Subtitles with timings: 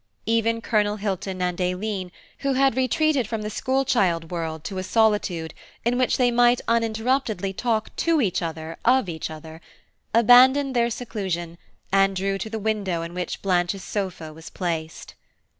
[0.25, 4.83] Even Colonel Hilton and Aileen, who had retreated from the school child world to a
[4.83, 5.53] solitude
[5.85, 9.61] in which they might uninterruptedly talk to each other of each other,
[10.11, 11.59] abandoned their seclusion,
[11.93, 15.13] and drew to the window in which Blanche's sofa was placed.